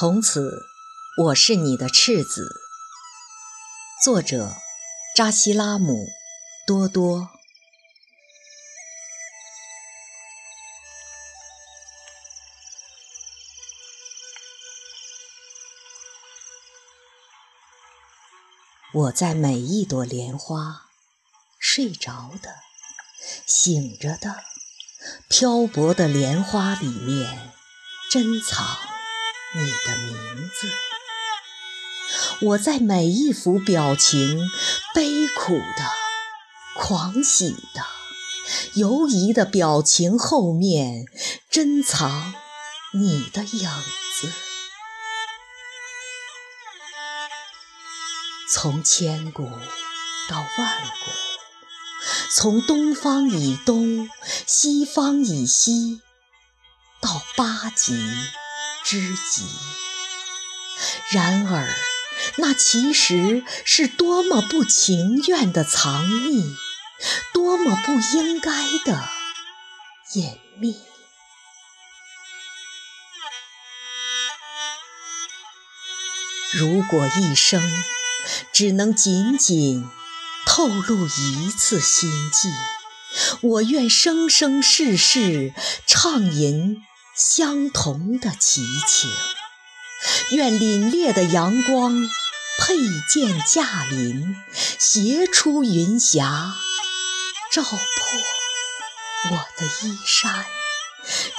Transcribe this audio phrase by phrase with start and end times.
[0.00, 0.64] 从此，
[1.24, 2.54] 我是你的赤子。
[4.04, 4.54] 作者：
[5.16, 5.92] 扎西拉姆·
[6.68, 7.30] 多多。
[18.92, 20.82] 我在每一朵莲花，
[21.58, 22.54] 睡着的、
[23.44, 24.44] 醒着的、
[25.28, 27.50] 漂泊的莲花里面，
[28.08, 28.87] 珍藏。
[29.54, 30.70] 你的名字，
[32.42, 34.46] 我在每一幅表情，
[34.94, 35.90] 悲苦的、
[36.74, 37.82] 狂喜的、
[38.74, 41.06] 犹疑的表情后面，
[41.50, 42.34] 珍藏
[42.92, 43.70] 你的影
[44.20, 44.30] 子。
[48.52, 49.44] 从千古
[50.28, 51.10] 到万古，
[52.34, 54.10] 从东方以东、
[54.46, 56.02] 西方以西，
[57.00, 57.94] 到八极。
[58.90, 59.44] 知己。
[61.10, 61.68] 然而，
[62.36, 66.56] 那其实是多么不情愿的藏匿，
[67.34, 68.50] 多么不应该
[68.86, 69.06] 的
[70.14, 70.80] 隐秘。
[76.54, 77.84] 如果一生
[78.54, 79.86] 只能仅仅
[80.46, 82.48] 透露一次心迹，
[83.42, 85.52] 我愿生生世世
[85.86, 86.82] 畅吟。
[87.18, 89.10] 相同的奇情，
[90.30, 92.08] 愿凛冽的阳光
[92.60, 92.76] 佩
[93.08, 94.36] 剑驾临，
[94.78, 96.54] 斜出云霞，
[97.50, 97.76] 照破
[99.32, 100.46] 我的衣衫，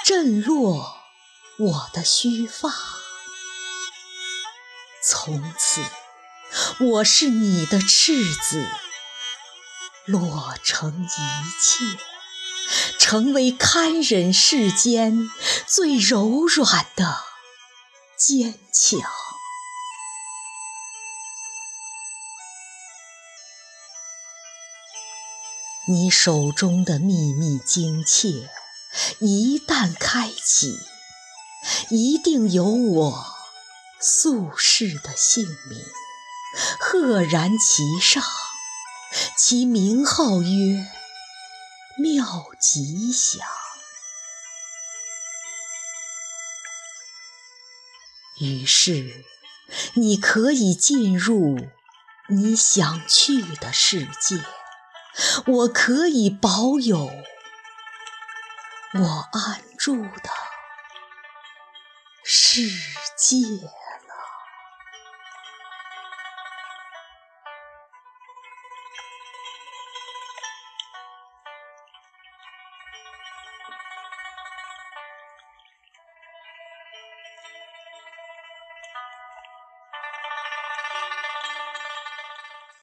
[0.04, 0.98] 震落
[1.58, 2.74] 我的须发。
[5.02, 5.82] 从此，
[6.84, 8.68] 我是你的赤子，
[10.04, 12.09] 落成一切。
[12.98, 15.30] 成为堪忍世间
[15.68, 17.18] 最柔软的
[18.18, 19.00] 坚强。
[25.88, 28.52] 你手中的秘密精切，
[29.20, 30.78] 一旦开启，
[31.90, 33.26] 一定有我
[34.00, 35.84] 宿世的姓名，
[36.80, 38.24] 赫然其上，
[39.36, 40.99] 其名号曰。
[42.00, 43.46] 妙吉祥。
[48.40, 49.26] 于是，
[49.96, 51.58] 你可以进入
[52.30, 54.42] 你想去的世界，
[55.46, 57.12] 我可以保有
[58.94, 60.30] 我安住的
[62.24, 62.62] 世
[63.18, 63.36] 界。